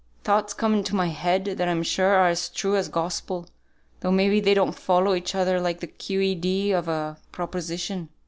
Thoughts 0.23 0.55
come 0.55 0.73
into 0.73 0.95
my 0.95 1.09
head 1.09 1.45
that 1.45 1.67
I'm 1.67 1.83
sure 1.83 2.15
are 2.15 2.27
as 2.29 2.49
true 2.49 2.75
as 2.75 2.87
Gospel, 2.89 3.45
though 3.99 4.09
may 4.11 4.29
be 4.31 4.39
they 4.39 4.55
don't 4.55 4.71
follow 4.71 5.13
each 5.13 5.35
other 5.35 5.61
like 5.61 5.79
the 5.79 5.85
Q. 5.85 6.21
E. 6.21 6.33
D. 6.33 6.71
of 6.71 6.87
a 6.87 7.19
Proposition. 7.31 8.09